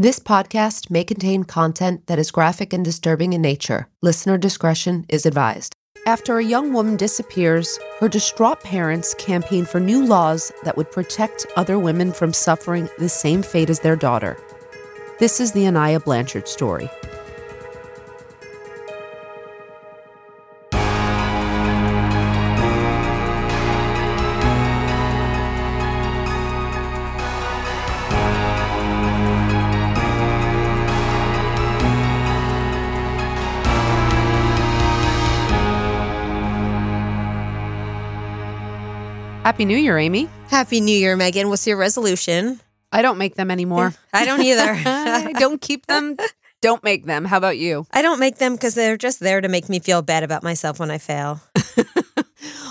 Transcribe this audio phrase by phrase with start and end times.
[0.00, 3.86] This podcast may contain content that is graphic and disturbing in nature.
[4.00, 5.74] Listener discretion is advised.
[6.06, 11.44] After a young woman disappears, her distraught parents campaign for new laws that would protect
[11.54, 14.38] other women from suffering the same fate as their daughter.
[15.18, 16.88] This is the Aniah Blanchard story.
[39.50, 40.28] Happy New Year, Amy.
[40.46, 41.48] Happy New Year, Megan.
[41.48, 42.60] What's your resolution?
[42.92, 43.92] I don't make them anymore.
[44.12, 44.62] I don't either.
[44.86, 46.16] I don't keep them.
[46.60, 47.24] Don't make them.
[47.24, 47.84] How about you?
[47.90, 50.78] I don't make them because they're just there to make me feel bad about myself
[50.78, 51.40] when I fail.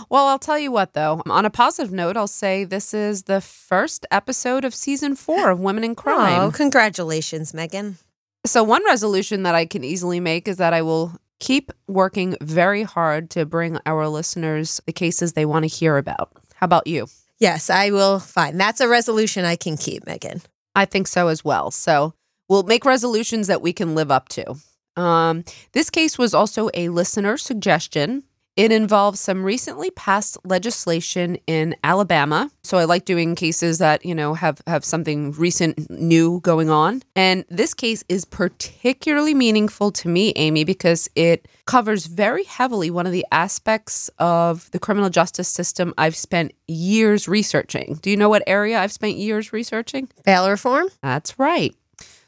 [0.09, 1.21] Well, I'll tell you what, though.
[1.27, 5.59] On a positive note, I'll say this is the first episode of season four of
[5.59, 6.41] Women in Crime.
[6.41, 7.97] Oh, congratulations, Megan.
[8.43, 12.81] So, one resolution that I can easily make is that I will keep working very
[12.81, 16.31] hard to bring our listeners the cases they want to hear about.
[16.59, 17.07] How about you?
[17.39, 18.19] Yes, I will.
[18.19, 18.57] Fine.
[18.57, 20.41] That's a resolution I can keep, Megan.
[20.75, 21.71] I think so as well.
[21.71, 22.13] So,
[22.49, 24.55] we'll make resolutions that we can live up to.
[24.97, 28.23] Um, this case was also a listener suggestion.
[28.55, 32.51] It involves some recently passed legislation in Alabama.
[32.63, 37.01] So I like doing cases that, you know, have have something recent new going on.
[37.15, 43.05] And this case is particularly meaningful to me, Amy, because it covers very heavily one
[43.05, 47.99] of the aspects of the criminal justice system I've spent years researching.
[48.01, 50.09] Do you know what area I've spent years researching?
[50.25, 50.89] Bail reform?
[51.01, 51.75] That's right.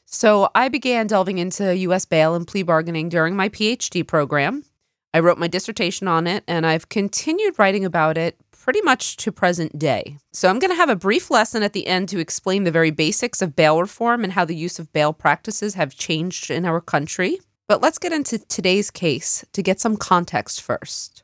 [0.06, 4.64] So I began delving into US bail and plea bargaining during my PhD program.
[5.14, 9.32] I wrote my dissertation on it and I've continued writing about it pretty much to
[9.32, 10.18] present day.
[10.32, 12.92] So I'm going to have a brief lesson at the end to explain the very
[12.92, 16.80] basics of bail reform and how the use of bail practices have changed in our
[16.80, 17.40] country.
[17.68, 21.24] But let's get into today's case to get some context first.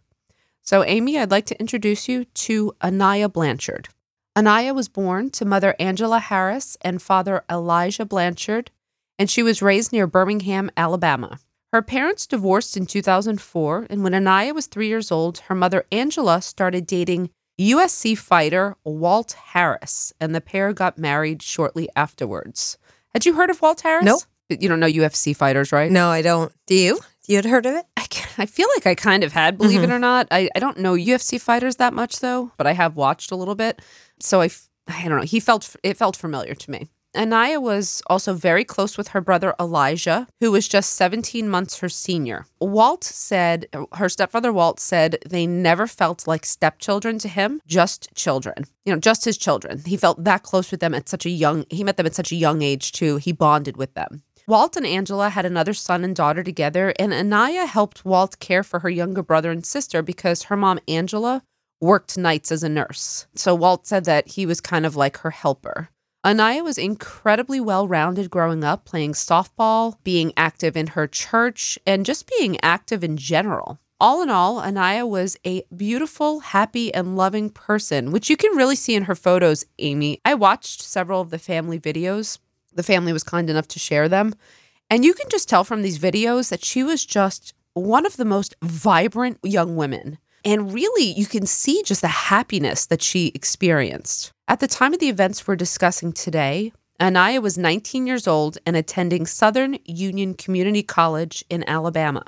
[0.64, 3.90] So, Amy, I'd like to introduce you to Aniah Blanchard.
[4.36, 8.72] Aniah was born to mother Angela Harris and father Elijah Blanchard,
[9.18, 11.40] and she was raised near Birmingham, Alabama.
[11.78, 16.42] Her parents divorced in 2004, and when Aniah was three years old, her mother Angela
[16.42, 17.30] started dating
[17.62, 22.80] UFC fighter Walt Harris, and the pair got married shortly afterwards.
[23.14, 24.06] Had you heard of Walt Harris?
[24.06, 24.24] Nope.
[24.50, 25.92] You don't know UFC fighters, right?
[25.92, 26.52] No, I don't.
[26.66, 27.00] Do you?
[27.28, 27.86] You had heard of it?
[27.96, 28.08] I,
[28.40, 29.94] I feel like I kind of had, believe it mm-hmm.
[29.94, 30.28] or not.
[30.32, 33.54] I, I don't know UFC fighters that much though, but I have watched a little
[33.54, 33.84] bit.
[34.20, 34.50] So I,
[34.88, 35.26] I don't know.
[35.26, 36.88] He felt it felt familiar to me.
[37.18, 41.90] Aniah was also very close with her brother Elijah, who was just 17 months her
[41.90, 42.46] senior.
[42.62, 48.66] Walt said, her stepfather Walt said they never felt like stepchildren to him, just children.
[48.86, 49.82] You know, just his children.
[49.86, 52.32] He felt that close with them at such a young, he met them at such
[52.32, 53.18] a young age too.
[53.18, 54.22] He bonded with them.
[54.48, 58.80] Walt and Angela had another son and daughter together, and Aniah helped Walt care for
[58.80, 61.44] her younger brother and sister because her mom, Angela,
[61.82, 63.28] worked nights as a nurse.
[63.36, 65.90] So Walt said that he was kind of like her helper.
[66.26, 72.06] Aniah was incredibly well rounded growing up, playing softball, being active in her church, and
[72.06, 73.80] just being active in general.
[74.00, 78.76] All in all, Aniah was a beautiful, happy, and loving person, which you can really
[78.76, 80.20] see in her photos, Amy.
[80.24, 82.40] I watched several of the family videos.
[82.74, 84.34] The family was kind enough to share them.
[84.90, 88.26] And you can just tell from these videos that she was just one of the
[88.26, 90.20] most vibrant young women.
[90.46, 94.32] And really, you can see just the happiness that she experienced.
[94.50, 96.72] At the time of the events we're discussing today,
[97.02, 102.24] Aniah was 19 years old and attending Southern Union Community College in Alabama.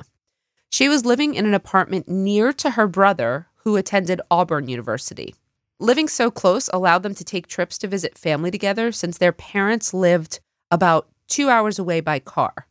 [0.68, 5.34] She was living in an apartment near to her brother, who attended Auburn University.
[5.78, 9.94] Living so close allowed them to take trips to visit family together since their parents
[9.94, 10.40] lived
[10.70, 12.66] about two hours away by car.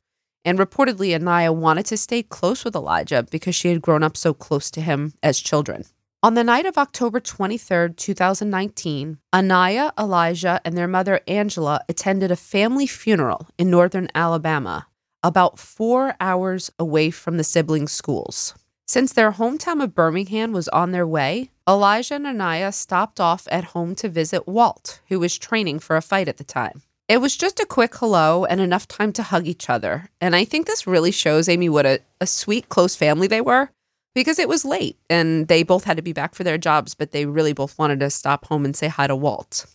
[0.45, 4.31] And reportedly, Aniah wanted to stay close with Elijah because she had grown up so
[4.31, 5.85] close to him as children.
[6.21, 12.35] On the night of October 23rd, 2019, Aniah, Elijah, and their mother Angela attended a
[12.35, 14.87] family funeral in northern Alabama,
[15.23, 18.53] about four hours away from the siblings' schools.
[18.85, 23.71] Since their hometown of Birmingham was on their way, Elijah and Aniah stopped off at
[23.71, 26.81] home to visit Walt, who was training for a fight at the time.
[27.07, 30.09] It was just a quick hello and enough time to hug each other.
[30.19, 33.69] And I think this really shows Amy what a, a sweet, close family they were
[34.19, 37.11] because it was late and they both had to be back for their jobs, but
[37.11, 39.65] they really both wanted to stop home and say hi to Walt.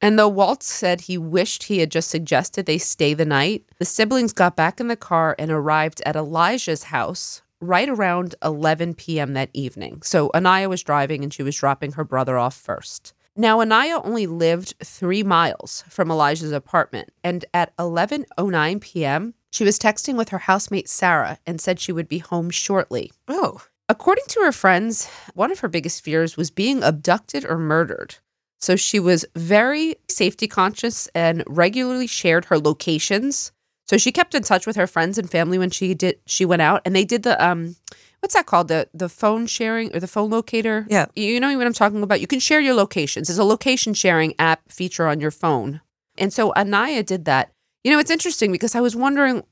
[0.00, 3.84] And though Walt said he wished he had just suggested they stay the night, the
[3.84, 9.34] siblings got back in the car and arrived at Elijah's house right around 11 p.m.
[9.34, 10.00] that evening.
[10.00, 13.12] So Aniah was driving and she was dropping her brother off first.
[13.36, 19.78] Now, Aniah only lived three miles from Elijah's apartment, and at 11:09 p.m., she was
[19.78, 23.12] texting with her housemate Sarah and said she would be home shortly.
[23.28, 23.62] Oh.
[23.88, 28.16] According to her friends, one of her biggest fears was being abducted or murdered.
[28.60, 33.52] So she was very safety conscious and regularly shared her locations.
[33.86, 36.62] So she kept in touch with her friends and family when she did she went
[36.62, 37.76] out and they did the um
[38.18, 41.06] what's that called the the phone sharing or the phone locator Yeah.
[41.14, 44.34] you know what i'm talking about you can share your locations there's a location sharing
[44.40, 45.80] app feature on your phone
[46.18, 47.52] and so aniah did that
[47.86, 49.44] you know it's interesting because i was wondering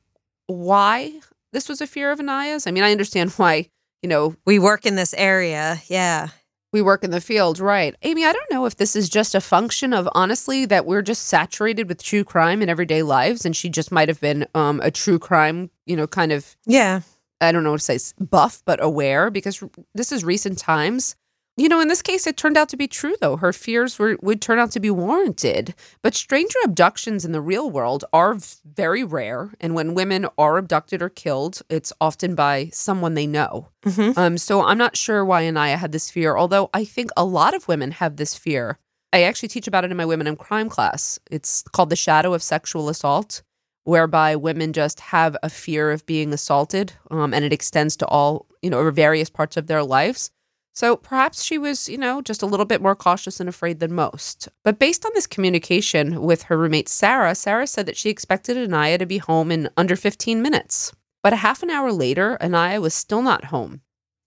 [0.49, 1.13] why
[1.53, 3.71] this was a fear of aniah's i mean i understand why
[4.03, 5.81] you know We work in this area.
[5.87, 6.29] Yeah.
[6.73, 9.41] we work in the field right amy i don't know if this is just a
[9.41, 13.69] function of honestly that we're just saturated with true crime in everyday lives and she
[13.69, 17.03] just might have been um, a true crime you know kind of Yeah.
[17.41, 19.63] I don't know what to say, buff, but aware because
[19.95, 21.15] this is recent times.
[21.57, 23.37] You know, in this case, it turned out to be true, though.
[23.37, 25.73] Her fears were, would turn out to be warranted.
[26.03, 29.53] But stranger abductions in the real world are very rare.
[29.61, 33.69] And when women are abducted or killed, it's often by someone they know.
[33.85, 34.19] Mhm.
[34.19, 37.55] Um, so I'm not sure why Aniah had this fear, although I think a lot
[37.55, 38.79] of women have this fear.
[39.13, 41.21] I actually teach about it in my Women in Crime class.
[41.31, 43.43] It's called The Shadow of Sexual Assault
[43.85, 48.47] whereby women just have a fear of being assaulted um, and it extends to all
[48.63, 50.31] you know over various parts of their lives
[50.75, 53.95] so perhaps she was you know just a little bit more cautious and afraid than
[53.95, 54.49] most.
[54.63, 58.99] But based on this communication with her roommate sarah sarah said that she expected aniah
[58.99, 60.93] to be home in under 15 minutes.
[61.23, 63.81] But a half an hour later aniah was still not home.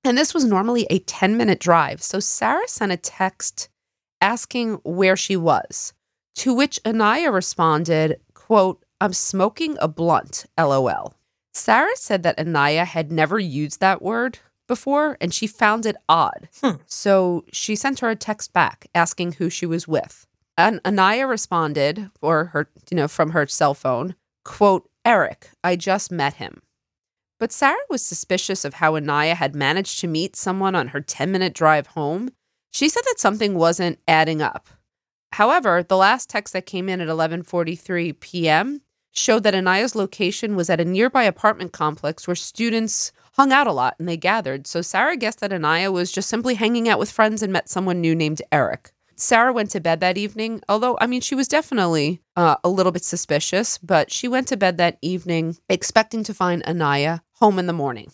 [0.03, 2.01] And this was normally a 10 minute drive.
[2.01, 3.69] So sarah sent a text
[4.21, 5.93] asking where she was
[6.35, 11.13] to which aniah responded quote I'm smoking a blunt, lol.
[11.53, 16.49] Sarah said that Aniah had never used that word before and she found it odd.
[16.61, 16.81] Hmm.
[16.85, 20.27] So she sent her a text back asking who she was with.
[20.57, 26.11] And Aniah responded or her, you know, from her cell phone, quote, Eric, I just
[26.11, 26.61] met him.
[27.39, 31.31] But Sarah was suspicious of how Aniah had managed to meet someone on her 10
[31.31, 32.31] minute drive home.
[32.71, 34.67] She said that something wasn't adding up.
[35.33, 38.81] However, the last text that came in at 11:43 p.m.
[39.17, 43.71] showed that Aniah's location was at a nearby apartment complex where students hung out a
[43.71, 44.67] lot and they gathered.
[44.67, 48.01] So Sarah guessed that Aniah was just simply hanging out with friends and met someone
[48.01, 48.91] new named Eric.
[49.15, 52.91] Sarah went to bed that evening, although I mean she was definitely uh, a little
[52.91, 57.65] bit suspicious, but she went to bed that evening expecting to find Aniah home in
[57.65, 58.11] the morning.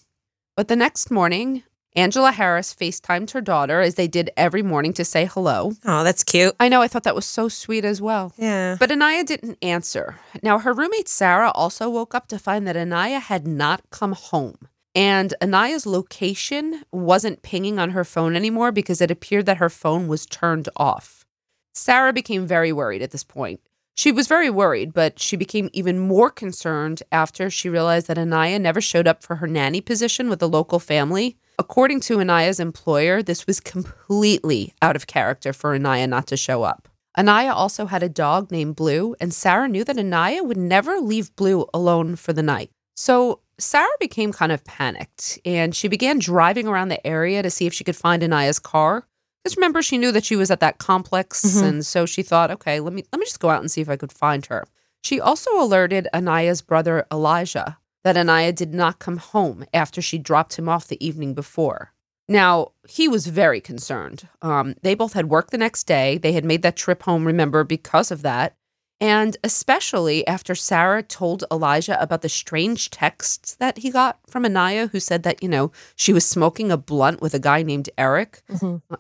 [0.56, 1.64] But the next morning,
[1.96, 5.74] Angela Harris FaceTimed her daughter as they did every morning to say hello.
[5.86, 6.56] Oh, that's cute.
[6.60, 8.34] I know, I thought that was so sweet as well.
[8.38, 8.78] Yeah.
[8.80, 10.20] But Aniah didn't answer.
[10.42, 14.58] Now, her roommate Sarah also woke up to find that Aniah had not come home.
[14.96, 20.08] And Aniah's location wasn't pinging on her phone anymore because it appeared that her phone
[20.08, 21.26] was turned off.
[21.74, 23.60] Sarah became very worried at this point.
[23.96, 28.60] She was very worried, but she became even more concerned after she realized that Aniah
[28.60, 31.38] never showed up for her nanny position with the local family.
[31.60, 36.64] According to Aniah's employer, this was completely out of character for Aniah not to show
[36.64, 36.88] up.
[37.18, 41.36] Aniah also had a dog named Blue, and Sarah knew that Aniah would never leave
[41.36, 42.72] Blue alone for the night.
[42.96, 47.68] So Sarah became kind of panicked and she began driving around the area to see
[47.68, 49.06] if she could find Aniah's car.
[49.44, 51.64] Because remember, she knew that she was at that complex, Mhm.
[51.64, 53.90] and so she thought, okay, let me let me just go out and see if
[53.90, 54.66] I could find her.
[55.04, 60.58] She also alerted Anaya's brother Elijah that Aniah did not come home after she dropped
[60.58, 61.94] him off the evening before.
[62.28, 64.28] Now, he was very concerned.
[64.42, 66.18] Um, they both had work the next day.
[66.18, 68.56] They had made that trip home, remember, because of that.
[69.02, 74.90] And especially after Sarah told Elijah about the strange texts that he got from Aniah,
[74.92, 78.42] who said that, you know, she was smoking a blunt with a guy named Eric.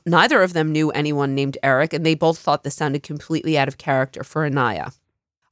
[0.06, 3.70] Neither of them knew anyone named Eric, and they both thought this sounded completely out
[3.70, 4.94] of character for Aniah.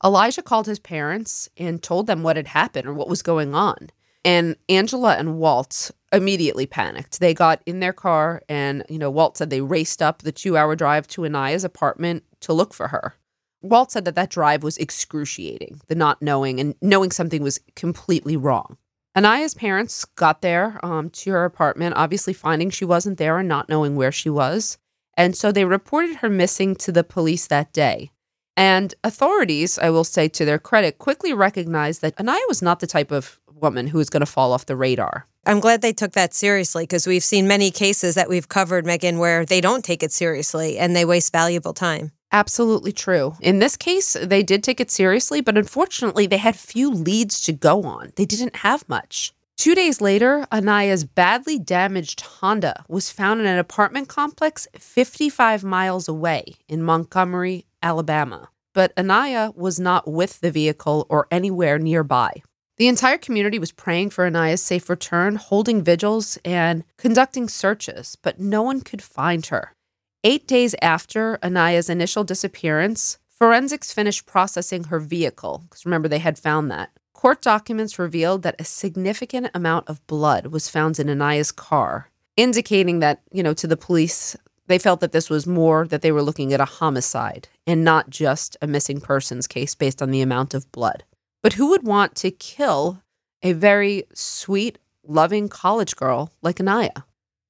[0.03, 3.89] Elijah called his parents and told them what had happened or what was going on.
[4.23, 7.19] And Angela and Walt immediately panicked.
[7.19, 10.57] They got in their car, and, you know, Walt said they raced up the two
[10.57, 13.15] hour drive to Aniah's apartment to look for her.
[13.61, 18.35] Walt said that that drive was excruciating, the not knowing and knowing something was completely
[18.35, 18.77] wrong.
[19.15, 23.69] Aniah's parents got there um, to her apartment, obviously finding she wasn't there and not
[23.69, 24.77] knowing where she was.
[25.17, 28.11] And so they reported her missing to the police that day.
[28.61, 32.85] And authorities, I will say to their credit, quickly recognized that Aniah was not the
[32.85, 35.25] type of woman who was going to fall off the radar.
[35.47, 39.17] I'm glad they took that seriously because we've seen many cases that we've covered, Megan,
[39.17, 42.11] where they don't take it seriously and they waste valuable time.
[42.31, 43.33] Absolutely true.
[43.41, 47.53] In this case, they did take it seriously, but unfortunately, they had few leads to
[47.53, 48.13] go on.
[48.15, 49.33] They didn't have much.
[49.57, 56.07] Two days later, Aniah's badly damaged Honda was found in an apartment complex 55 miles
[56.07, 58.49] away in Montgomery, Alabama.
[58.73, 62.41] But Aniah was not with the vehicle or anywhere nearby.
[62.77, 68.39] The entire community was praying for Aniah's safe return, holding vigils, and conducting searches, but
[68.39, 69.75] no one could find her.
[70.23, 76.39] Eight days after Aniah's initial disappearance, forensics finished processing her vehicle, because remember, they had
[76.39, 76.91] found that.
[77.13, 82.99] Court documents revealed that a significant amount of blood was found in Aniah's car, indicating
[82.99, 84.35] that, you know, to the police,
[84.71, 88.09] they felt that this was more that they were looking at a homicide and not
[88.09, 91.03] just a missing persons case based on the amount of blood.
[91.43, 93.01] But who would want to kill
[93.41, 97.03] a very sweet, loving college girl like Aniah?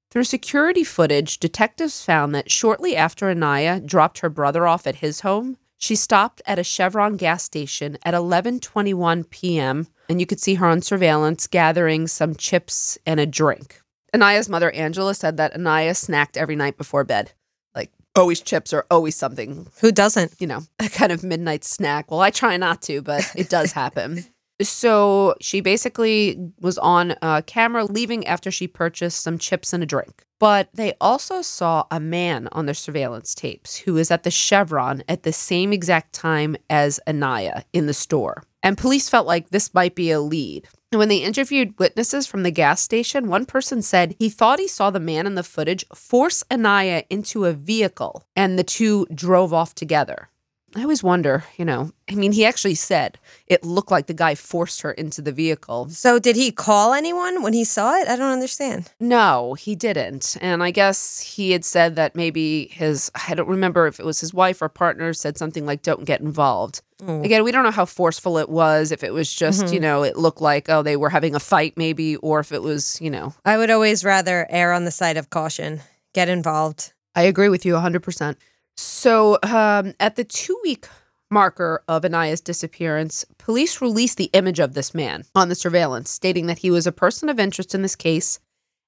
[0.09, 5.21] Through security footage, detectives found that shortly after Aniah dropped her brother off at his
[5.21, 9.87] home, she stopped at a Chevron gas station at 11:21 p.m.
[10.07, 13.80] and you could see her on surveillance gathering some chips and a drink.
[14.13, 17.31] Aniah's mother Angela said that Aniah snacked every night before bed.
[17.73, 20.35] Like always chips or always something, Who doesn't?
[20.39, 22.11] you know, a kind of midnight snack.
[22.11, 24.25] Well, I try not to, but it does happen.
[24.63, 29.87] So she basically was on uh, camera leaving after she purchased some chips and a
[29.87, 30.23] drink.
[30.39, 35.01] But they also saw a man on their surveillance tapes who was at the Chevron
[35.09, 38.43] at the same exact time as Aniah in the store.
[38.61, 40.67] And police felt like this might be a lead.
[40.91, 44.67] And when they interviewed witnesses from the gas station, one person said he thought he
[44.67, 49.53] saw the man in the footage force Aniah into a vehicle and the two drove
[49.53, 50.30] off together.
[50.75, 54.35] I always wonder, you know, I mean, he actually said it looked like the guy
[54.35, 55.89] forced her into the vehicle.
[55.89, 58.07] So, did he call anyone when he saw it?
[58.07, 58.89] I don't understand.
[58.99, 60.37] No, he didn't.
[60.39, 64.21] And I guess he had said that maybe his, I don't remember if it was
[64.21, 66.81] his wife or partner, said something like, don't get involved.
[67.01, 67.25] Mm.
[67.25, 70.17] Again, we don't know how forceful it was, if it was just, you know, it
[70.17, 73.33] looked like, oh, they were having a fight maybe, or if it was, you know.
[73.43, 75.81] I would always rather err on the side of caution.
[76.13, 76.93] Get involved.
[77.15, 78.35] I agree with you 100%.
[78.77, 80.87] So um, at the two week
[81.29, 86.47] marker of Aniah's disappearance, police released the image of this man on the surveillance, stating
[86.47, 88.39] that he was a person of interest in this case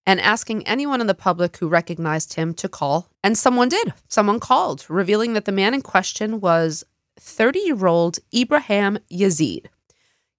[0.05, 3.09] and asking anyone in the public who recognized him to call.
[3.23, 3.93] And someone did.
[4.09, 6.83] Someone called, revealing that the man in question was
[7.19, 9.67] 30 year old Ibraheem Yazeed.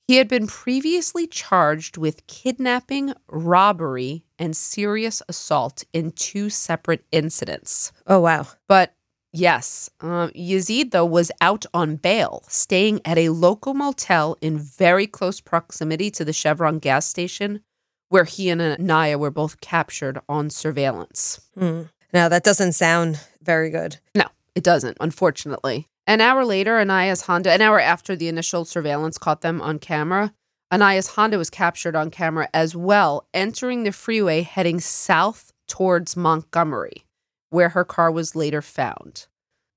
[0.07, 7.91] He had been previously charged with kidnapping, robbery, and serious assault in two separate incidents.
[8.07, 8.49] Oh, wow.
[8.69, 8.95] But
[9.35, 15.07] yes, um, Yazeed, though, was out on bail, staying at a local motel in very
[15.07, 17.61] close proximity to the Chevron gas station,
[18.09, 21.41] where he and Aniah were both captured on surveillance.
[21.59, 21.83] Hmm.
[22.13, 23.99] No, that doesn't sound very good.
[24.15, 25.89] No, it doesn't, unfortunately.
[26.07, 30.33] An hour later, Aniah's Honda, an hour after the initial surveillance caught them on camera,
[30.73, 37.05] Aniah's Honda was captured on camera as well, entering the freeway heading south towards Montgomery,
[37.55, 39.27] where her car was later found.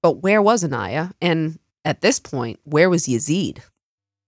[0.02, 1.14] But where was Aniah?
[1.22, 3.60] And at this point, where was Yazeed?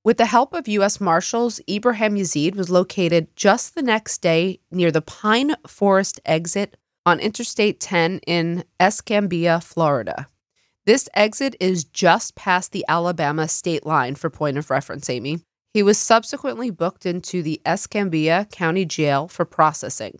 [0.04, 1.02] With the help of U.S.
[1.02, 7.20] Marshals, Ibraheem Yazeed was located just the next day near the Pine Forest exit on
[7.20, 10.28] Interstate 10 in Escambia, Florida.
[10.86, 15.40] This exit is just past the Alabama state line for point of reference, Amy.
[15.74, 20.20] He was subsequently booked into the Escambia County Jail for processing.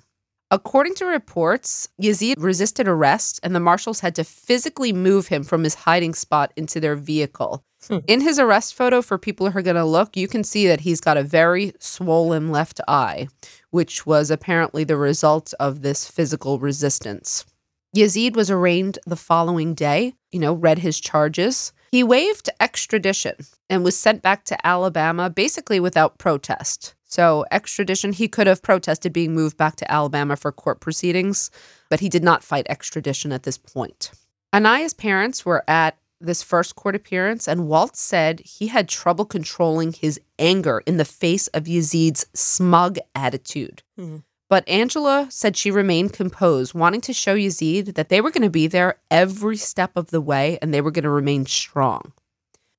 [0.52, 5.64] According to reports, Yazeed resisted arrest and the marshals had to physically move him from
[5.64, 7.64] his hiding spot into their vehicle.
[7.88, 8.00] Hmm.
[8.08, 10.82] In his arrest photo, for people who are going to look, you can see that
[10.82, 13.28] he's got a very swollen left eye,
[13.70, 17.46] which was apparently the result of this physical resistance.
[17.96, 21.74] Yazeed was arraigned the following day, you know, read his charges.
[21.92, 23.36] He waived extradition
[23.70, 26.96] and was sent back to Alabama basically without protest.
[27.10, 31.50] So, extradition, he could have protested being moved back to Alabama for court proceedings,
[31.90, 34.12] but he did not fight extradition at this point.
[34.54, 39.92] Aniah's parents were at this first court appearance, and Walt said he had trouble controlling
[39.92, 43.82] his anger in the face of Yazeed's smug attitude.
[43.98, 44.18] Hmm.
[44.48, 48.50] But Angela said she remained composed, wanting to show Yazeed that they were going to
[48.52, 52.14] be there every step of the way and they were going to remain strong.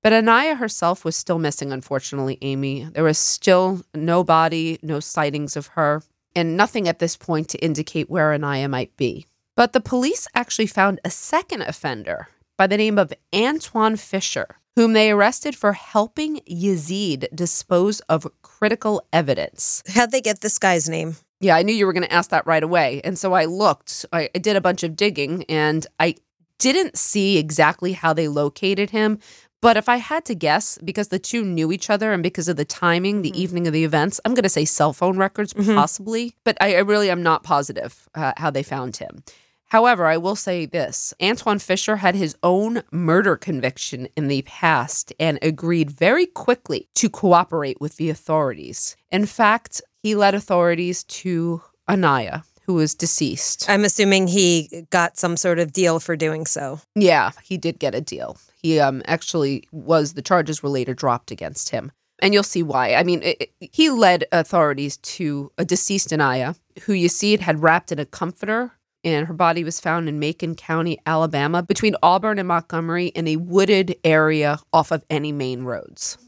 [0.02, 2.84] But Aniah herself was still missing, unfortunately, Amy.
[2.84, 6.02] There was still no body, no sightings of her,
[6.34, 9.26] and nothing at this point to indicate where Aniah might be.
[9.56, 14.94] But the police actually found a second offender by the name of Antoine Fisher, whom
[14.94, 19.82] they arrested for helping Yazeed dispose of critical evidence.
[19.88, 21.16] How'd they get this guy's name?
[21.40, 23.00] Yeah, I knew you were going to ask that right away.
[23.02, 26.16] And so I looked, I, I did a bunch of digging, and I
[26.58, 29.18] didn't see exactly how they located him.
[29.62, 32.56] But if I had to guess, because the two knew each other and because of
[32.56, 36.34] the timing, the evening of the events, I'm going to say cell phone records, possibly.
[36.44, 39.22] But I, I really am not positive uh, how they found him.
[39.66, 45.12] However, I will say this Antoine Fisher had his own murder conviction in the past
[45.20, 48.96] and agreed very quickly to cooperate with the authorities.
[49.12, 53.68] In fact, he led authorities to Aniah, who was deceased.
[53.68, 56.80] I'm assuming he got some sort of deal for doing so.
[56.96, 58.38] Yeah, he did get a deal.
[58.62, 61.92] He um actually was the charges were later dropped against him.
[62.22, 62.94] And you'll see why.
[62.94, 67.40] I mean, it, it- he led authorities to a deceased Aniah, who you see it
[67.40, 71.96] had wrapped in a comforter, and her body was found in Macon County, Alabama, between
[72.02, 76.18] Auburn and Montgomery in a wooded area off of any main roads.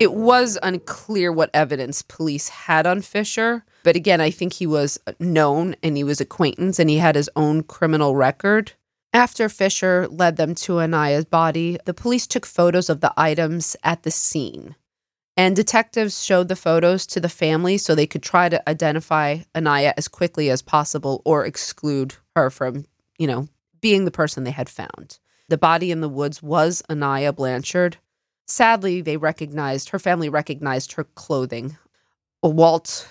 [0.00, 5.00] It was unclear what evidence police had on Fisher, but again, I think he was
[5.18, 8.72] known and he was acquaintance and he had his own criminal record.
[9.12, 14.04] After Fisher led them to Aniah's body, the police took photos of the items at
[14.04, 14.76] the scene.
[15.36, 19.94] And detectives showed the photos to the family so they could try to identify Aniah
[19.96, 22.84] as quickly as possible or exclude her from,
[23.18, 23.48] you know,
[23.80, 25.18] being the person they had found.
[25.48, 27.96] The body in the woods was Aniah Blanchard.
[28.48, 31.76] Sadly, they recognized her family recognized her clothing.
[32.42, 33.06] Walt,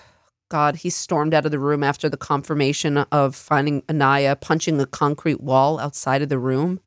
[0.49, 4.87] God, he stormed out of the room after the confirmation of finding Aniah punching a
[4.87, 6.79] concrete wall outside of the room.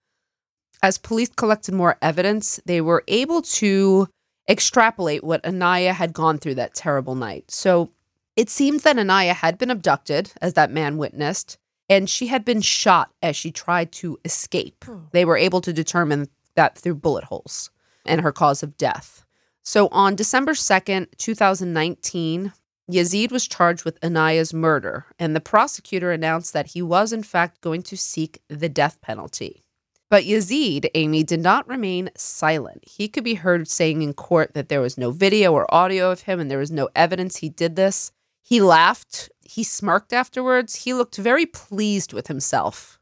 [0.83, 4.09] As police collected more evidence, they were able to
[4.49, 7.51] extrapolate what Aniah had gone through that terrible night.
[7.51, 7.91] So
[8.35, 11.59] it seems that Aniah had been abducted, as that man witnessed,
[11.89, 14.85] and she had been shot as she tried to escape.
[14.85, 15.01] Hmm.
[15.13, 17.71] They were able to determine that through bullet holes
[18.11, 19.25] and her cause of death.
[19.63, 22.53] So on December 2nd, 2019,
[22.91, 27.61] Yazeed was charged with Aniah's murder, and the prosecutor announced that he was, in fact,
[27.61, 29.63] going to seek the death penalty.
[30.09, 32.83] But Yazeed, Amy, did not remain silent.
[32.85, 36.23] He could be heard saying in court that there was no video or audio of
[36.23, 38.11] him and there was no evidence he did this.
[38.43, 39.31] He laughed.
[39.41, 40.83] He smirked afterwards.
[40.83, 42.99] He looked very pleased with himself.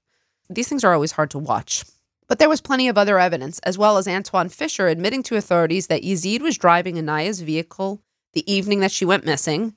[0.50, 1.84] These things are always hard to watch.
[2.28, 5.86] But there was plenty of other evidence, as well as Antoine Fisher admitting to authorities
[5.86, 8.02] that Yazeed was driving Aniah's vehicle
[8.34, 9.74] the evening that she went missing.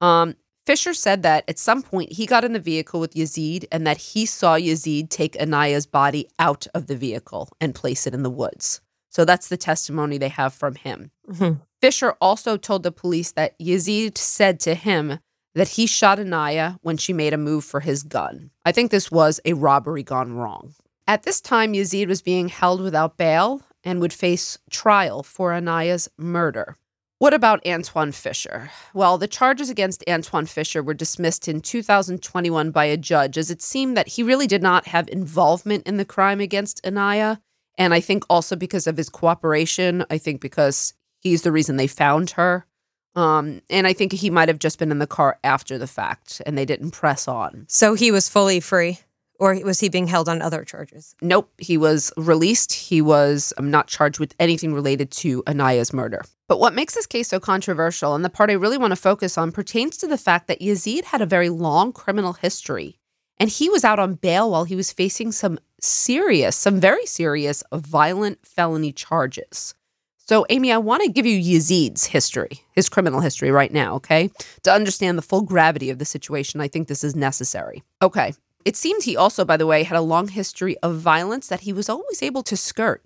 [0.00, 3.86] Um, Fisher said that at some point he got in the vehicle with Yazeed and
[3.86, 8.22] that he saw Yazeed take Aniah's body out of the vehicle and place it in
[8.22, 8.80] the woods.
[9.10, 11.10] So that's the testimony they have from him.
[11.28, 11.60] Mhm.
[11.80, 15.18] Fisher also told the police that Yazeed said to him
[15.54, 18.50] that he shot Aniah when she made a move for his gun.
[18.64, 20.74] I think this was a robbery gone wrong.
[21.06, 26.08] At this time, Yazeed was being held without bail and would face trial for Aniah's
[26.16, 26.76] murder.
[27.18, 28.70] What about Antoine Fisher?
[28.94, 33.62] Well, the charges against Antoine Fisher were dismissed in 2021 by a judge as it
[33.62, 37.40] seemed that he really did not have involvement in the crime against Aniah.
[37.78, 41.86] And I think also because of his cooperation, I think because he's the reason they
[41.86, 42.66] found her.
[43.14, 46.42] Um, and I think he might have just been in the car after the fact
[46.44, 47.66] and they didn't press on.
[47.68, 48.98] So he was fully free,
[49.42, 51.16] or was he being held on other charges?
[51.20, 52.72] Nope, he was released.
[52.72, 56.22] He was um, not charged with anything related to Aniah's murder.
[56.46, 59.36] But what makes this case so controversial, and the part I really want to focus
[59.36, 63.00] on, pertains to the fact that Yazeed had a very long criminal history.
[63.36, 67.64] And he was out on bail while he was facing some serious, some very serious
[67.74, 69.74] violent felony charges.
[70.18, 74.30] So, Amy, I want to give you Yazeed's history, his criminal history right now, okay?
[74.62, 77.82] To understand the full gravity of the situation, I think this is necessary.
[78.00, 78.34] Okay.
[78.64, 81.72] It seemed he also, by the way, had a long history of violence that he
[81.72, 83.02] was always able to skirt.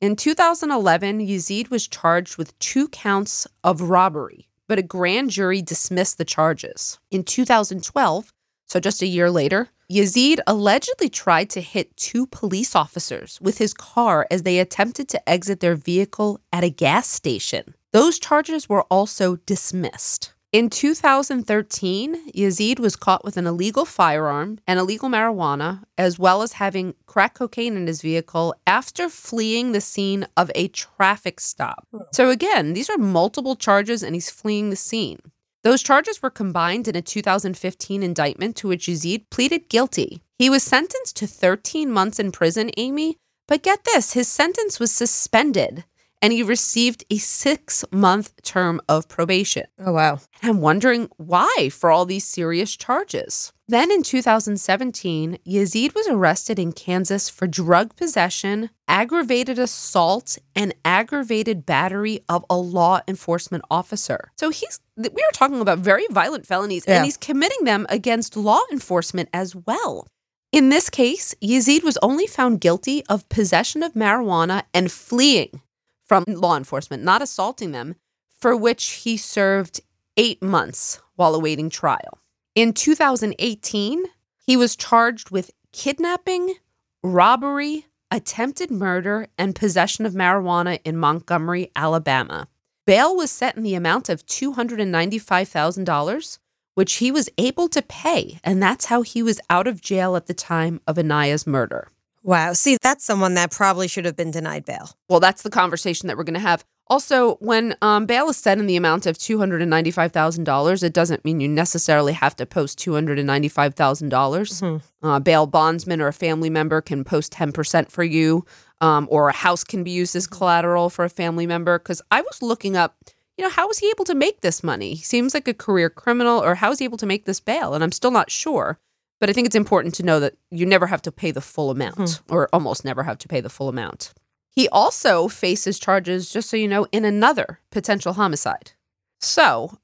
[0.00, 6.18] In 2011, Yazeed was charged with two counts of robbery, but a grand jury dismissed
[6.18, 6.98] the charges.
[7.10, 8.32] In 2012,
[8.66, 13.72] so just a year later, Yazeed allegedly tried to hit two police officers with his
[13.72, 17.74] car as they attempted to exit their vehicle at a gas station.
[17.92, 20.34] Those charges were also dismissed.
[20.52, 26.54] In 2013, Yazeed was caught with an illegal firearm and illegal marijuana, as well as
[26.54, 31.86] having crack cocaine in his vehicle after fleeing the scene of a traffic stop.
[32.12, 35.18] So, again, these are multiple charges and he's fleeing the scene.
[35.64, 40.22] Those charges were combined in a 2015 indictment to which Yazeed pleaded guilty.
[40.38, 43.16] He was sentenced to 13 months in prison, Amy,
[43.48, 45.84] but get this his sentence was suspended
[46.22, 49.64] and he received a six month term of probation.
[49.78, 50.20] Oh, wow.
[50.42, 53.52] And I'm wondering why for all these serious charges.
[53.68, 61.66] Then in 2017, Yazeed was arrested in Kansas for drug possession, aggravated assault, and aggravated
[61.66, 64.30] battery of a law enforcement officer.
[64.38, 66.96] So he's we are talking about very violent felonies Yeah.
[66.96, 70.06] and he's committing them against law enforcement as well.
[70.52, 75.60] In this case, Yazeed was only found guilty of possession of marijuana and fleeing
[76.06, 77.96] from law enforcement, not assaulting them,
[78.28, 79.80] for which he served
[80.16, 82.18] eight months while awaiting trial.
[82.54, 84.04] In 2018,
[84.46, 86.54] he was charged with kidnapping,
[87.02, 92.48] robbery, attempted murder, and possession of marijuana in Montgomery, Alabama.
[92.86, 96.38] Bail was set in the amount of $295,000,
[96.74, 100.26] which he was able to pay, and that's how he was out of jail at
[100.26, 101.90] the time of Aniah's murder.
[102.26, 102.54] Wow.
[102.54, 104.90] See, that's someone that probably should have been denied bail.
[105.08, 106.64] Well, that's the conversation that we're going to have.
[106.88, 111.48] Also, when um, bail is set in the amount of $295,000, it doesn't mean you
[111.48, 114.08] necessarily have to post $295,000.
[114.08, 114.62] dollars
[115.02, 118.44] Uh, bail bondsman or a family member can post 10% for you,
[118.80, 121.78] um, or a house can be used as collateral for a family member.
[121.78, 122.96] Because I was looking up,
[123.38, 124.94] you know, how was he able to make this money?
[124.94, 127.72] He seems like a career criminal, or how is he able to make this bail?
[127.72, 128.78] And I'm still not sure.
[129.20, 131.70] But I think it's important to know that you never have to pay the full
[131.70, 132.34] amount, hmm.
[132.34, 134.12] or almost never have to pay the full amount.
[134.50, 138.72] He also faces charges, just so you know, in another potential homicide.
[139.20, 139.78] So,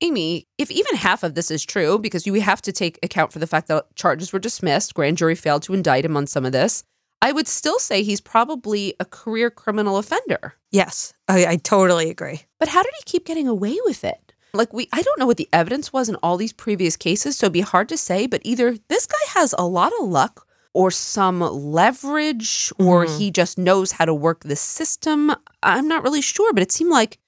[0.00, 3.38] Amy, if even half of this is true, because you have to take account for
[3.38, 6.52] the fact that charges were dismissed, grand jury failed to indict him on some of
[6.52, 6.84] this,
[7.22, 10.54] I would still say he's probably a career criminal offender.
[10.70, 12.42] Yes, I, I totally agree.
[12.58, 14.25] But how did he keep getting away with it?
[14.52, 17.46] Like we I don't know what the evidence was in all these previous cases, so
[17.46, 20.90] it'd be hard to say, but either this guy has a lot of luck or
[20.90, 23.18] some leverage or mm-hmm.
[23.18, 25.32] he just knows how to work the system.
[25.62, 27.18] I'm not really sure, but it seemed like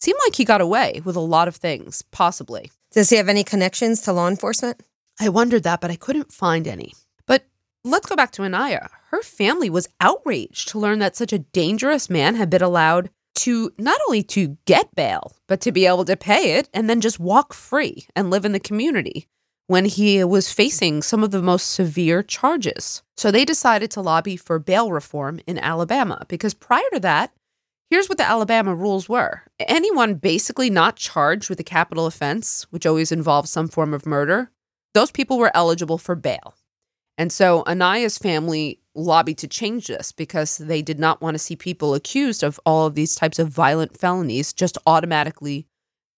[0.00, 2.70] seemed like he got away with a lot of things, possibly.
[2.92, 4.82] Does he have any connections to law enforcement?
[5.20, 6.94] I wondered that, but I couldn't find any.
[7.26, 7.44] But
[7.84, 8.88] let's go back to Aniah.
[9.10, 13.72] Her family was outraged to learn that such a dangerous man had been allowed to
[13.78, 17.20] not only to get bail, but to be able to pay it and then just
[17.20, 19.26] walk free and live in the community
[19.66, 23.02] when he was facing some of the most severe charges.
[23.16, 27.32] So they decided to lobby for bail reform in Alabama because prior to that,
[27.90, 32.86] Here's what the Alabama rules were anyone basically not charged with a capital offense, which
[32.86, 34.50] always involves some form of murder,
[34.94, 36.54] those people were eligible for bail.
[37.16, 41.56] And so Aniah's family lobbied to change this because they did not want to see
[41.56, 45.66] people accused of all of these types of violent felonies just automatically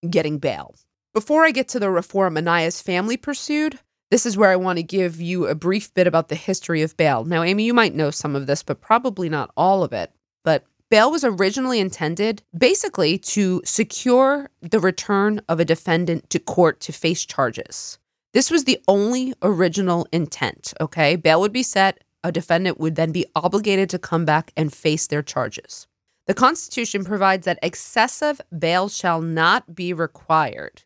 [0.09, 0.75] getting bail.
[1.15, 3.79] Before I get to the reform Aniah's family pursued,
[4.11, 6.97] this is where I want to give you a brief bit about the history of
[6.97, 7.25] bail.
[7.25, 10.13] Now, Amy, you might know some of this, but probably not all of it.
[10.45, 16.81] But bail was originally intended basically to secure the return of a defendant to court
[16.81, 17.99] to face charges.
[18.33, 21.17] This was the only original intent, okay?
[21.17, 25.07] Bail would be set, a defendant would then be obligated to come back and face
[25.07, 25.87] their charges.
[26.27, 30.83] The Constitution provides that excessive bail shall not be required.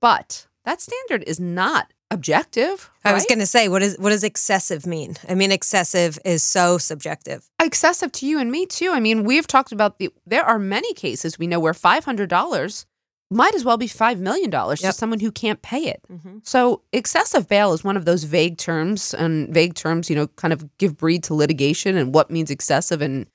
[0.00, 2.90] But that standard is not objective.
[3.04, 5.16] I was going to say, what is what does excessive mean?
[5.28, 7.48] I mean, excessive is so subjective.
[7.60, 8.90] excessive to you and me too.
[8.92, 12.86] I mean, we've talked about the there are many cases we know where $500
[13.32, 16.02] might as well be $5 million to someone who can't pay it.
[16.10, 16.38] Mm-hmm.
[16.42, 20.52] So, excessive bail is one of those vague terms, and vague terms, you know, kind
[20.52, 23.26] of give breed to litigation and what means excessive, and,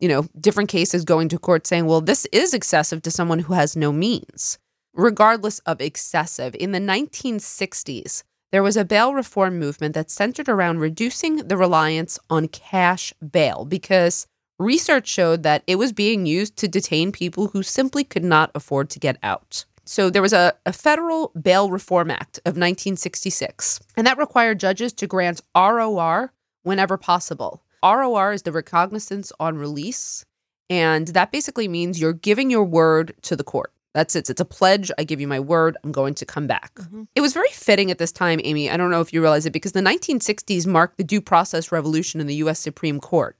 [0.00, 3.54] you know, different cases going to court saying, well, this is excessive to someone who
[3.54, 4.58] has no means.
[4.94, 10.78] Regardless of excessive, in the 1960s, there was a bail reform movement that centered around
[10.78, 14.26] reducing the reliance on cash bail because
[14.58, 18.90] research showed that it was being used to detain people who simply could not afford
[18.90, 19.64] to get out.
[19.84, 24.92] So there was a, a federal bail reform act of 1966, and that required judges
[24.94, 27.62] to grant ROR whenever possible.
[27.82, 30.26] ROR is the recognizance on release,
[30.68, 33.72] and that basically means you're giving your word to the court.
[33.94, 34.28] That's it.
[34.28, 34.90] It's a pledge.
[34.98, 35.76] I give you my word.
[35.82, 36.74] I'm going to come back.
[36.74, 37.04] Mm-hmm.
[37.14, 38.70] It was very fitting at this time, Amy.
[38.70, 42.20] I don't know if you realize it because the 1960s marked the due process revolution
[42.20, 42.58] in the U.S.
[42.58, 43.38] Supreme Court.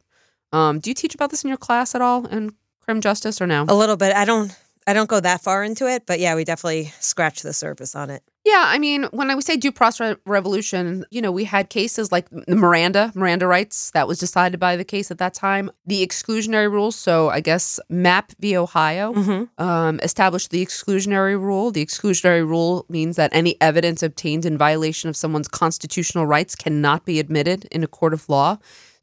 [0.53, 3.47] Um, do you teach about this in your class at all in crim justice or
[3.47, 3.65] no?
[3.69, 4.15] A little bit.
[4.15, 4.55] I don't.
[4.87, 8.09] I don't go that far into it, but yeah, we definitely scratch the surface on
[8.09, 8.23] it.
[8.47, 12.11] Yeah, I mean, when I would say due process revolution, you know, we had cases
[12.11, 15.71] like the Miranda, Miranda rights, that was decided by the case at that time.
[15.85, 18.57] The exclusionary rules, so I guess Mapp v.
[18.57, 19.63] Ohio Mm-hmm.
[19.63, 21.71] um, established the exclusionary rule.
[21.71, 27.05] The exclusionary rule means that any evidence obtained in violation of someone's constitutional rights cannot
[27.05, 28.57] be admitted in a court of law.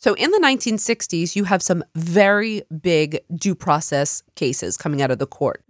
[0.06, 5.18] So in the 1960s, you have some very big due process cases coming out of
[5.18, 5.63] the court.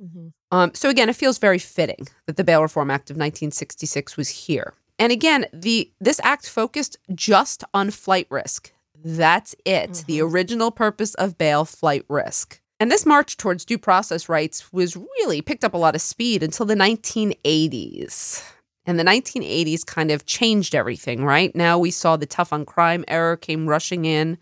[0.51, 4.27] Um, so again, it feels very fitting that the Bail Reform Act of 1966 was
[4.27, 4.73] here.
[4.99, 8.73] And again, the this act focused just on flight risk.
[9.05, 10.03] That's it.
[10.05, 12.59] The original purpose of bail, flight risk.
[12.77, 16.43] And this march towards due process rights was really picked up a lot of speed
[16.43, 18.43] until the 1980s.
[18.85, 21.55] And the 1980s kind of changed everything, right?
[21.55, 24.37] Now we saw the tough on crime era came rushing in.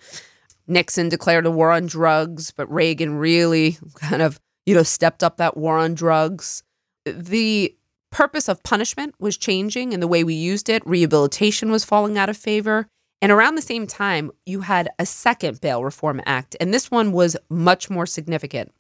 [0.68, 5.38] Nixon declared a war on drugs, but Reagan really kind of, you know, stepped up
[5.38, 6.64] that war on drugs.
[7.06, 7.76] The
[8.12, 10.86] purpose of punishment was changing and the way we used it.
[10.86, 12.88] Rehabilitation was falling out of favor.
[13.22, 17.14] And around the same time, you had a second Bail Reform Act, and this one
[17.14, 18.74] was much more significant.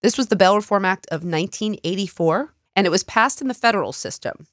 [0.00, 3.92] This was the Bail Reform Act of 1984, and it was passed in the federal
[3.92, 4.46] system.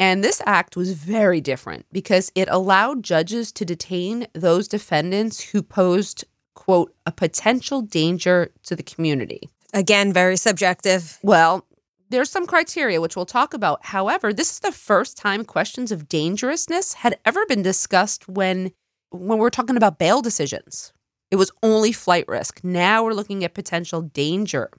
[0.00, 5.62] And this act was very different because it allowed judges to detain those defendants who
[5.62, 9.48] posed, quote, a potential danger to the community.
[9.74, 11.18] Again, very subjective.
[11.22, 11.66] Well,
[12.10, 13.86] there's some criteria which we'll talk about.
[13.86, 18.72] However, this is the first time questions of dangerousness had ever been discussed when
[19.10, 20.92] when we're talking about bail decisions.
[21.30, 22.60] It was only flight risk.
[22.62, 24.70] Now we're looking at potential danger.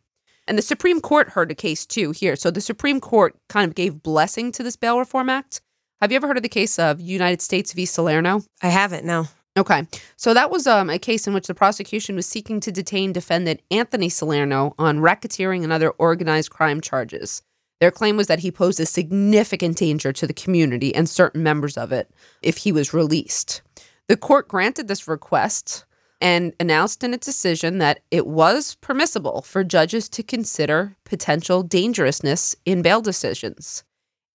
[0.49, 2.35] And the Supreme Court heard a case too here.
[2.35, 5.61] So the Supreme Court kind of gave blessing to this Bail Reform Act.
[6.01, 7.85] Have you ever heard of the case of United States v.
[7.85, 8.41] Salerno?
[8.63, 9.05] I haven't.
[9.05, 9.27] No.
[9.55, 9.85] Okay.
[10.17, 13.61] So that was um, a case in which the prosecution was seeking to detain defendant
[13.69, 17.43] Anthony Salerno on racketeering and other organized crime charges.
[17.79, 21.77] Their claim was that he posed a significant danger to the community and certain members
[21.77, 22.09] of it
[22.41, 23.61] if he was released.
[24.07, 25.85] The court granted this request
[26.21, 32.55] and announced in its decision that it was permissible for judges to consider potential dangerousness
[32.65, 33.83] in bail decisions.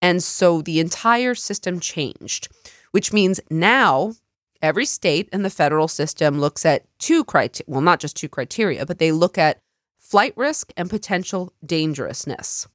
[0.00, 2.48] And so the entire system changed,
[2.90, 4.14] which means now
[4.62, 8.86] every state in the federal system looks at two criteria, well, not just two criteria,
[8.86, 9.58] but they look at
[9.98, 12.66] flight risk and potential dangerousness.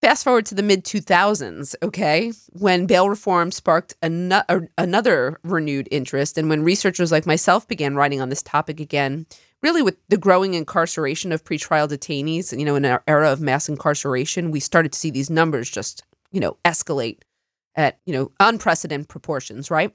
[0.00, 5.88] Fast forward to the mid 2000s, okay, when bail reform sparked ano- er, another renewed
[5.90, 9.26] interest, and when researchers like myself began writing on this topic again,
[9.60, 13.68] really with the growing incarceration of pretrial detainees, you know, in our era of mass
[13.68, 17.18] incarceration, we started to see these numbers just, you know, escalate
[17.74, 19.92] at, you know, unprecedented proportions, right?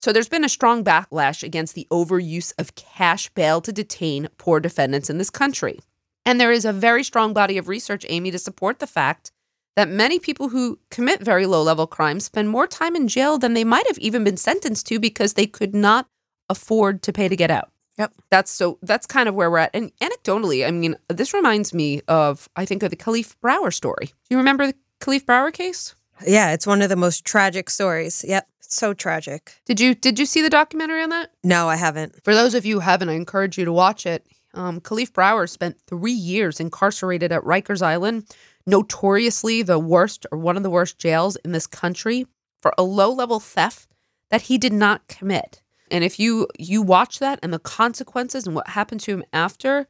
[0.00, 4.60] So there's been a strong backlash against the overuse of cash bail to detain poor
[4.60, 5.80] defendants in this country.
[6.24, 9.30] And there is a very strong body of research, Amy, to support the fact
[9.76, 13.54] that many people who commit very low level crimes spend more time in jail than
[13.54, 16.06] they might have even been sentenced to because they could not
[16.48, 17.70] afford to pay to get out.
[17.98, 18.12] Yep.
[18.30, 19.70] That's so that's kind of where we're at.
[19.74, 24.06] And anecdotally, I mean, this reminds me of I think of the Kalief Browder story.
[24.06, 25.94] Do you remember the Kalief Browder case?
[26.26, 28.24] Yeah, it's one of the most tragic stories.
[28.26, 28.48] Yep.
[28.60, 29.60] So tragic.
[29.66, 31.32] Did you did you see the documentary on that?
[31.44, 32.24] No, I haven't.
[32.24, 34.26] For those of you who haven't, I encourage you to watch it.
[34.54, 38.24] Um, Kalief Browder spent three years incarcerated at Rikers Island,
[38.66, 42.26] notoriously the worst or one of the worst jails in this country
[42.60, 43.88] for a low level theft
[44.30, 45.62] that he did not commit.
[45.90, 49.88] And if you you watch that and the consequences and what happened to him after,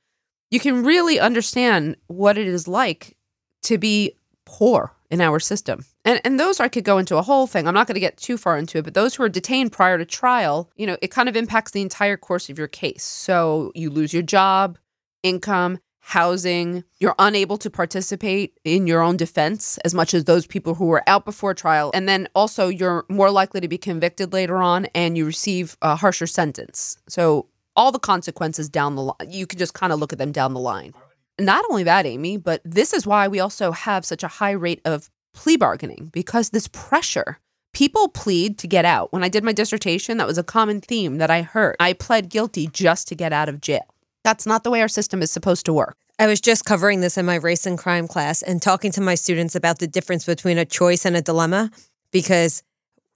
[0.51, 3.17] you can really understand what it is like
[3.63, 5.85] to be poor in our system.
[6.05, 7.69] And and those I could go into a whole thing.
[7.69, 9.97] I'm not going to get too far into it, but those who are detained prior
[9.97, 13.05] to trial, you know, it kind of impacts the entire course of your case.
[13.05, 14.79] So you lose your job,
[15.23, 16.85] income, housing.
[16.99, 21.03] You're unable to participate in your own defense as much as those people who were
[21.07, 21.91] out before trial.
[21.95, 25.97] And then also, you're more likely to be convicted later on and you receive a
[25.97, 26.99] harsher sentence.
[27.09, 30.33] So, all the consequences down the line, you can just kind of look at them
[30.33, 30.93] down the line.
[31.41, 34.83] Not only that, Amy, but this is why we also have such a high rate
[34.85, 37.39] of plea bargaining because this pressure.
[37.73, 39.11] People plead to get out.
[39.15, 41.77] When I did my dissertation, that was a common theme that I heard.
[41.81, 43.87] I pled guilty just to get out of jail.
[44.25, 45.97] That's not the way our system is supposed to work.
[46.19, 49.15] I was just covering this in my race and crime class and talking to my
[49.15, 51.71] students about the difference between a choice and a dilemma
[52.13, 52.63] because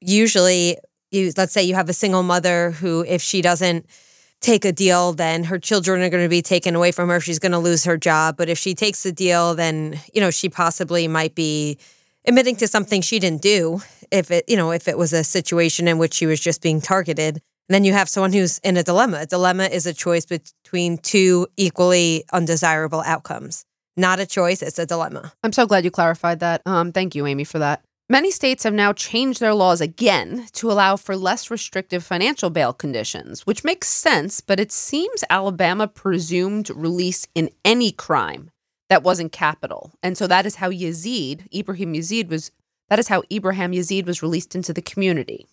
[0.01, 0.77] usually
[1.11, 3.87] you let's say you have a single mother who if she doesn't
[4.40, 7.21] take a deal then her children are going to be taken away from her.
[7.21, 8.37] She's going to lose her job.
[8.37, 11.79] But if she takes the deal then you know she possibly might be
[12.25, 15.87] admitting to something she didn't do if it you know if it was a situation
[15.87, 18.83] in which she was just being targeted and then you have someone who's in a
[18.83, 19.18] dilemma.
[19.22, 23.64] A dilemma is a choice between two equally undesirable outcomes.
[23.96, 25.33] Not a choice, it's a dilemma.
[25.42, 26.62] I'm so glad you clarified that.
[26.66, 27.83] Um, thank you, Amy, for that.
[28.09, 32.72] Many states have now changed their laws again to allow for less restrictive financial bail
[32.72, 38.50] conditions, which makes sense, but it seems Alabama presumed release in any crime
[38.88, 39.92] that wasn't capital.
[40.05, 42.52] And so that is how Yazeed, Ibraheem Yazeed was
[42.88, 45.48] that is how Ibraheem Yazeed was released into the community.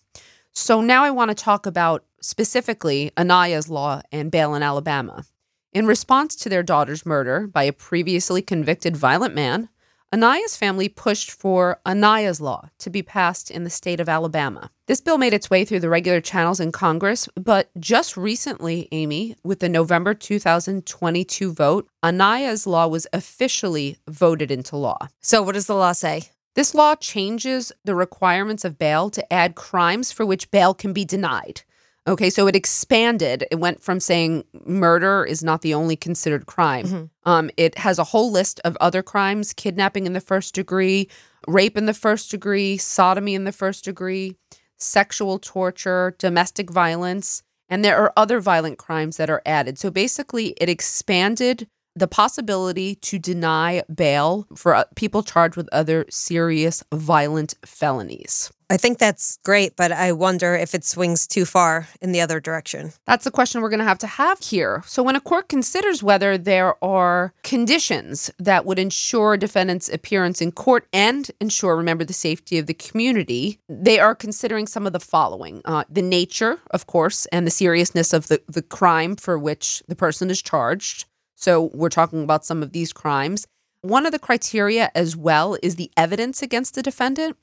[0.54, 5.24] So now I want to talk about specifically Aniah's law and bail in Alabama.
[5.72, 9.68] In response to their daughter's murder by a previously convicted violent man,
[10.12, 14.70] Aniah's family pushed for Aniah's law to be passed in the state of Alabama.
[14.86, 19.34] This bill made its way through the regular channels in Congress, but just recently, Amy,
[19.42, 25.08] with the November 2022 vote, Aniah's law was officially voted into law.
[25.20, 26.28] So, what does the law say?
[26.54, 31.04] This law changes the requirements of bail to add crimes for which bail can be
[31.04, 31.62] denied.
[32.06, 33.46] Okay, so it expanded.
[33.50, 36.84] It went from saying murder is not the only considered crime.
[36.86, 37.04] Mm-hmm.
[37.30, 41.08] Um, it has a whole list of other crimes kidnapping in the first degree,
[41.48, 44.36] rape in the first degree, sodomy in the first degree,
[44.76, 49.78] sexual torture, domestic violence, and there are other violent crimes that are added.
[49.78, 56.04] So basically, it expanded the possibility to deny bail for uh, people charged with other
[56.10, 58.52] serious violent felonies.
[58.70, 62.40] I think that's great, but I wonder if it swings too far in the other
[62.40, 62.92] direction.
[63.06, 64.82] That's the question we're going to have to have here.
[64.86, 70.50] So, when a court considers whether there are conditions that would ensure defendant's appearance in
[70.50, 75.00] court and ensure, remember, the safety of the community, they are considering some of the
[75.00, 79.82] following uh, the nature, of course, and the seriousness of the, the crime for which
[79.88, 81.04] the person is charged
[81.44, 83.46] so we're talking about some of these crimes.
[83.82, 87.36] One of the criteria as well is the evidence against the defendant.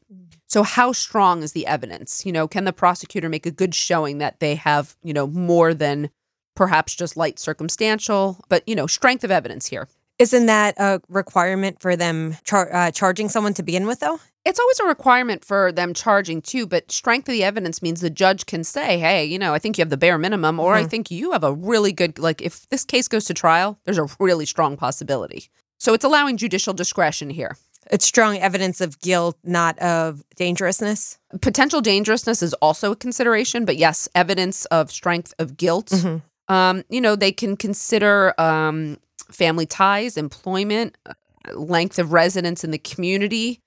[0.48, 2.26] So how strong is the evidence?
[2.26, 5.76] You know, can the prosecutor make a good showing that they have, you know, more
[5.76, 6.10] than
[6.56, 9.88] perhaps just light circumstantial, but you know, strength of evidence here.
[10.18, 14.20] Isn't that a requirement for them char- uh, charging someone to begin with, though?
[14.44, 18.10] It's always a requirement for them charging too, but strength of the evidence means the
[18.10, 20.86] judge can say, hey, you know, I think you have the bare minimum, or mm-hmm.
[20.86, 24.00] I think you have a really good, like, if this case goes to trial, there's
[24.00, 25.50] a really strong possibility.
[25.80, 27.56] So it's allowing judicial discretion here.
[27.92, 31.20] It's strong evidence of guilt, not of dangerousness.
[31.42, 35.88] Potential dangerousness is also a consideration, but yes, evidence of strength of guilt.
[35.88, 36.54] Mm-hmm.
[36.54, 38.98] Um, you know, they can consider um,
[39.30, 41.14] family ties, employment, uh,
[41.54, 43.62] length of residence in the community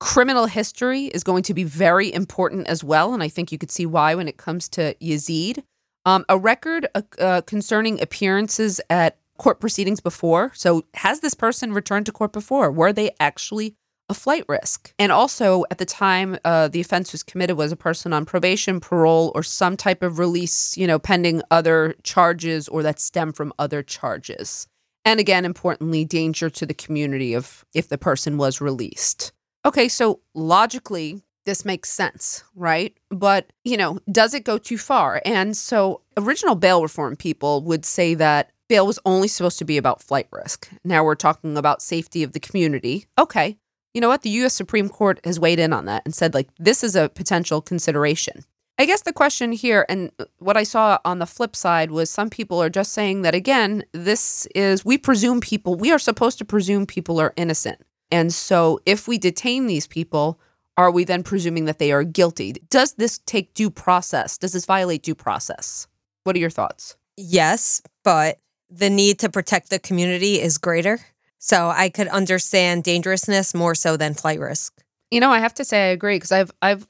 [0.00, 3.12] Criminal history is going to be very important as well.
[3.12, 5.62] And I think you could see why when it comes to Yazeed.
[6.06, 10.52] Um, a record uh, uh, concerning appearances at court proceedings before.
[10.54, 12.72] So, has this person returned to court before?
[12.72, 13.74] Were they actually
[14.08, 14.94] a flight risk?
[14.98, 18.80] And also, at the time uh, the offense was committed, was a person on probation,
[18.80, 23.52] parole, or some type of release, you know, pending other charges or that stem from
[23.58, 24.66] other charges.
[25.04, 29.32] And again, importantly, danger to the community of if the person was released.
[29.66, 32.96] Okay, so logically, this makes sense, right?
[33.10, 35.20] But, you know, does it go too far?
[35.24, 39.76] And so original bail reform people would say that bail was only supposed to be
[39.76, 40.70] about flight risk.
[40.84, 43.06] Now we're talking about safety of the community.
[43.18, 43.58] Okay.
[43.92, 44.22] You know what?
[44.22, 47.08] The US Supreme Court has weighed in on that and said, like, this is a
[47.08, 48.44] potential consideration.
[48.78, 52.30] I guess the question here, and what I saw on the flip side, was some
[52.30, 56.46] people are just saying that, again, this is, we presume people, we are supposed to
[56.46, 57.84] presume people are innocent.
[58.10, 60.40] And so, if we detain these people,
[60.76, 62.52] are we then presuming that they are guilty?
[62.70, 64.38] Does this take due process?
[64.38, 65.86] Does this violate due process?
[66.24, 66.96] What are your thoughts?
[67.16, 68.38] Yes, but
[68.70, 70.98] the need to protect the community is greater.
[71.38, 74.82] So I could understand dangerousness more so than flight risk.
[75.10, 76.86] You know, I have to say I agree because I've I've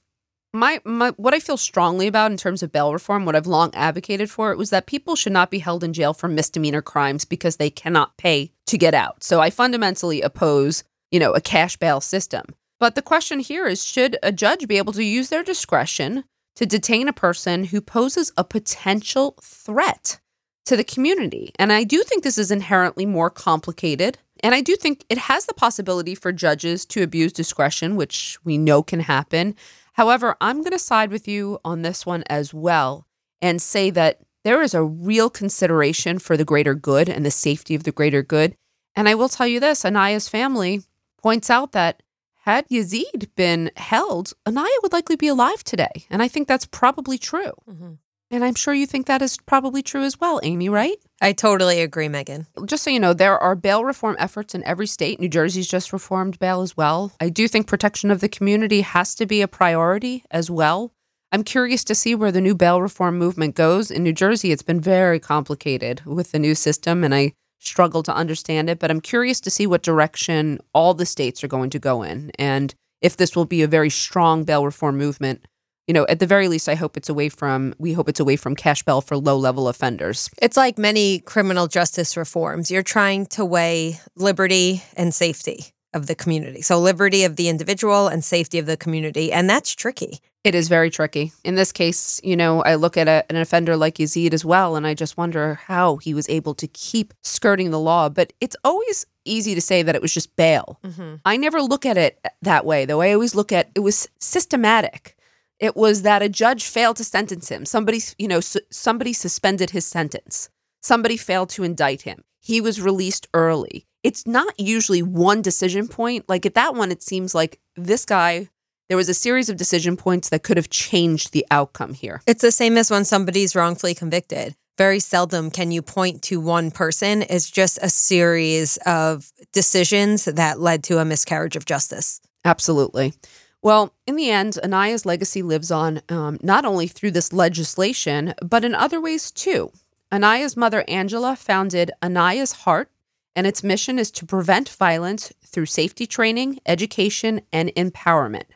[0.53, 3.73] my, my what I feel strongly about in terms of bail reform, what I've long
[3.75, 7.25] advocated for, it was that people should not be held in jail for misdemeanor crimes
[7.25, 9.23] because they cannot pay to get out.
[9.23, 12.45] So I fundamentally oppose, you know, a cash bail system.
[12.79, 16.25] But the question here is should a judge be able to use their discretion
[16.57, 20.19] to detain a person who poses a potential threat
[20.65, 21.53] to the community?
[21.59, 24.19] And I do think this is inherently more complicated.
[24.43, 28.57] And I do think it has the possibility for judges to abuse discretion, which we
[28.57, 29.55] know can happen.
[29.93, 33.07] However, I'm going to side with you on this one as well
[33.43, 37.75] and say that there is a real consideration for the greater good and the safety
[37.75, 38.55] of the greater good.
[38.97, 40.83] And I will tell you this Aniah's family
[41.23, 42.03] points out that
[42.45, 46.07] had Yazeed been held, Aniah would likely be alive today.
[46.11, 47.53] And I think that's probably true.
[47.69, 47.93] Mm-hmm.
[48.33, 50.97] And I'm sure you think that is probably true as well, Amy, right?
[51.21, 52.47] I totally agree, Megan.
[52.65, 55.19] Just so you know, there are bail reform efforts in every state.
[55.19, 57.13] New Jersey's just reformed bail as well.
[57.21, 60.93] I do think protection of the community has to be a priority as well.
[61.33, 63.91] I'm curious to see where the new bail reform movement goes.
[63.91, 68.15] In New Jersey, it's been very complicated with the new system, and I struggle to
[68.15, 71.79] understand it, but I'm curious to see what direction all the states are going to
[71.79, 75.47] go in and if this will be a very strong bail reform movement
[75.91, 78.37] you know, at the very least, I hope it's away from, we hope it's away
[78.37, 80.31] from cash bail for low level offenders.
[80.41, 82.71] It's like many criminal justice reforms.
[82.71, 86.63] You're trying to weigh liberty and safety of the community.
[86.63, 89.33] So, liberty of the individual and safety of the community.
[89.33, 90.21] And that's tricky.
[90.43, 91.33] It is very tricky.
[91.45, 94.75] In this case, you know, I look at a, an offender like Yazeed as well,
[94.75, 98.09] and I just wonder how he was able to keep skirting the law.
[98.09, 100.81] But it's always easy to say that it was just bail.
[100.83, 101.17] Mm-hmm.
[101.27, 103.03] I never look at it that way, though.
[103.03, 105.15] I always look at it was systematic.
[105.59, 107.67] It was that a judge failed to sentence him.
[107.67, 110.49] Somebody, you know, su- somebody suspended his sentence.
[110.81, 112.25] Somebody failed to indict him.
[112.41, 113.87] He was released early.
[114.03, 116.27] It's not usually one decision point.
[116.31, 118.49] Like at that one, it seems like this guy,
[118.91, 122.23] there was a series of decision points that could have changed the outcome here.
[122.27, 124.57] It's the same as when somebody's wrongfully convicted.
[124.77, 127.23] Very seldom can you point to one person.
[127.23, 132.21] It's just a series of decisions that led to a miscarriage of justice.
[132.45, 133.15] Absolutely.
[133.63, 138.65] Well, in the end, Aniah's legacy lives on um, not only through this legislation, but
[138.65, 139.71] in other ways too.
[140.11, 142.91] Aniah's mother, Angela, founded Aniah's Heart,
[143.37, 148.47] and its mission is to prevent violence through safety training, education, and empowerment.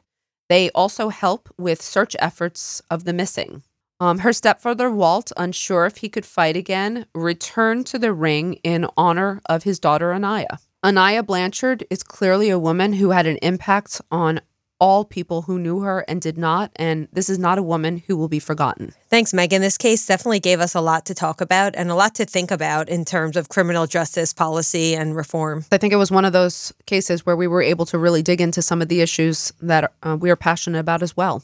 [0.49, 3.63] They also help with search efforts of the missing.
[4.01, 8.87] Um, her stepfather, Walt, unsure if he could fight again, returned to the ring in
[8.97, 10.59] honor of his daughter, Aniah.
[10.85, 14.41] Aniah Blanchard is clearly a woman who had an impact on
[14.85, 16.71] all people who knew her and did not.
[16.77, 18.93] And this is not a woman who will be forgotten.
[19.09, 19.63] Thanks, Megan.
[19.63, 22.51] This case definitely gave us a lot to talk about and a lot to think
[22.51, 25.65] about in terms of criminal justice policy and reform.
[25.73, 28.43] I think it was one of those cases where we were able to really dig
[28.43, 31.43] into some of the issues that uh, we are passionate about as well.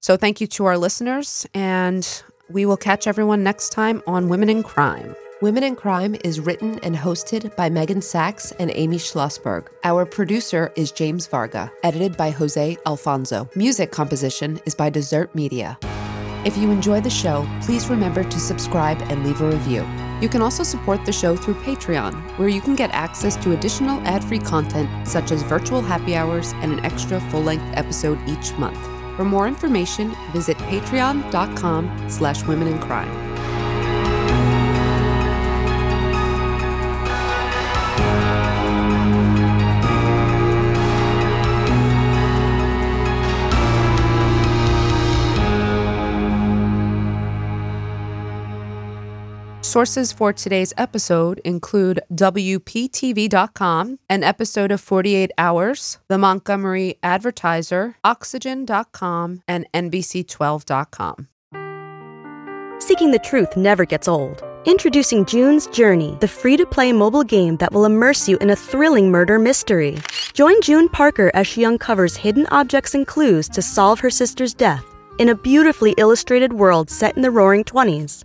[0.00, 2.06] So thank you to our listeners, and
[2.50, 5.16] we will catch everyone next time on Women in Crime.
[5.40, 9.68] Women in Crime is written and hosted by Megan Sachs and Amy Schlossberg.
[9.84, 13.48] Our producer is James Varga, edited by Jose Alfonso.
[13.54, 15.78] Music composition is by Desert Media.
[16.44, 19.86] If you enjoy the show, please remember to subscribe and leave a review.
[20.20, 24.00] You can also support the show through Patreon, where you can get access to additional
[24.08, 28.84] ad-free content such as virtual happy hours and an extra full-length episode each month.
[29.16, 33.27] For more information, visit patreon.com slash women in crime.
[49.68, 59.42] Sources for today's episode include WPTV.com, an episode of 48 Hours, the Montgomery Advertiser, Oxygen.com,
[59.46, 61.28] and NBC12.com.
[62.78, 64.42] Seeking the truth never gets old.
[64.64, 68.56] Introducing June's Journey, the free to play mobile game that will immerse you in a
[68.56, 69.98] thrilling murder mystery.
[70.32, 74.86] Join June Parker as she uncovers hidden objects and clues to solve her sister's death
[75.18, 78.24] in a beautifully illustrated world set in the roaring 20s.